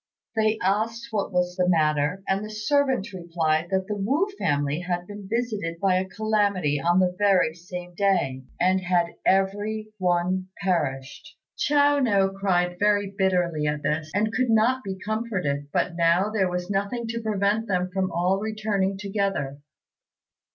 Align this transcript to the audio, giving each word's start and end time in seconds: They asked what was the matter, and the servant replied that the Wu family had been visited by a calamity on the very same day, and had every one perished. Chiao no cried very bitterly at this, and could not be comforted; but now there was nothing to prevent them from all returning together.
They 0.35 0.57
asked 0.63 1.09
what 1.11 1.31
was 1.31 1.55
the 1.55 1.69
matter, 1.69 2.23
and 2.27 2.43
the 2.43 2.49
servant 2.49 3.13
replied 3.13 3.67
that 3.69 3.85
the 3.85 3.95
Wu 3.95 4.27
family 4.39 4.79
had 4.79 5.05
been 5.05 5.27
visited 5.29 5.79
by 5.79 5.97
a 5.97 6.09
calamity 6.09 6.81
on 6.83 6.99
the 6.99 7.13
very 7.19 7.53
same 7.53 7.93
day, 7.93 8.41
and 8.59 8.81
had 8.81 9.09
every 9.27 9.89
one 9.99 10.47
perished. 10.63 11.37
Chiao 11.55 11.99
no 11.99 12.29
cried 12.31 12.79
very 12.79 13.13
bitterly 13.15 13.67
at 13.67 13.83
this, 13.83 14.09
and 14.15 14.33
could 14.33 14.49
not 14.49 14.83
be 14.83 14.97
comforted; 14.97 15.67
but 15.71 15.95
now 15.95 16.31
there 16.31 16.49
was 16.49 16.67
nothing 16.67 17.05
to 17.09 17.21
prevent 17.21 17.67
them 17.67 17.91
from 17.93 18.11
all 18.11 18.39
returning 18.41 18.97
together. 18.97 19.59